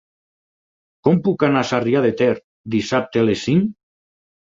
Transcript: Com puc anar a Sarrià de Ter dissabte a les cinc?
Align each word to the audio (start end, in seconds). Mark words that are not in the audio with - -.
Com 1.07 1.19
puc 1.27 1.45
anar 1.47 1.61
a 1.65 1.67
Sarrià 1.71 2.01
de 2.05 2.11
Ter 2.21 2.31
dissabte 2.77 3.23
a 3.23 3.27
les 3.29 3.45
cinc? 3.49 3.69